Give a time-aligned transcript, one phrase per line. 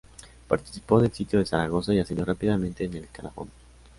[0.47, 3.51] Participó del sitio de Zaragoza y ascendió rápidamente en el escalafón.